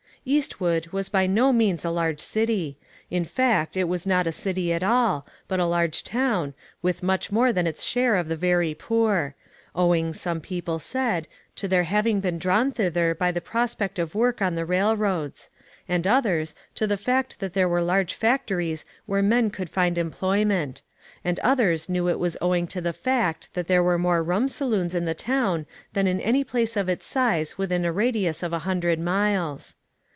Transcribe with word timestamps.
Eastwood 0.23 0.85
was 0.91 1.09
by 1.09 1.25
no 1.25 1.51
means 1.51 1.83
a 1.83 1.89
large 1.89 2.19
city; 2.21 2.77
in 3.09 3.25
fact, 3.25 3.75
it 3.75 3.85
was 3.87 4.05
not 4.05 4.27
a 4.27 4.31
city 4.31 4.71
at 4.71 4.83
all, 4.83 5.25
but 5.47 5.59
a 5.59 5.65
large 5.65 6.03
town, 6.03 6.53
with 6.83 7.01
much 7.01 7.31
more 7.31 7.51
than 7.51 7.65
its 7.65 7.81
share 7.83 8.15
of 8.15 8.27
the 8.27 8.35
very 8.35 8.75
poor; 8.75 9.33
owing, 9.73 10.13
some 10.13 10.39
people 10.39 10.77
said, 10.77 11.27
to 11.55 11.67
their 11.67 11.85
having 11.85 12.19
been 12.19 12.37
drawn 12.37 12.71
thither 12.71 13.15
by 13.15 13.31
the 13.31 13.41
prospect 13.41 13.97
of 13.97 14.13
work 14.13 14.43
on 14.43 14.53
the 14.53 14.63
railroads; 14.63 15.49
and 15.89 16.05
others, 16.05 16.53
to 16.75 16.85
the 16.85 16.97
fact 16.97 17.39
that 17.39 17.55
there 17.55 17.67
were 17.67 17.81
large 17.81 18.13
factories 18.13 18.85
where 19.07 19.23
men 19.23 19.49
could 19.49 19.71
find 19.71 19.97
employment; 19.97 20.83
and 21.25 21.39
others 21.39 21.89
knew 21.89 22.07
it 22.07 22.19
was 22.19 22.37
owing 22.39 22.67
to 22.67 22.79
the 22.79 22.93
fact 22.93 23.51
that 23.55 23.65
there 23.65 23.81
were 23.81 23.97
more 23.97 24.21
rum 24.21 24.47
saloons 24.47 24.93
in 24.93 25.05
the 25.05 25.15
town 25.15 25.65
than 25.93 26.05
in 26.05 26.21
any 26.21 26.43
place 26.43 26.77
of 26.77 26.87
its 26.87 27.07
size 27.07 27.57
within 27.57 27.83
a 27.83 27.91
radius 27.91 28.43
of 28.43 28.53
a 28.53 28.59
hundred 28.59 28.99
miles. 28.99 29.77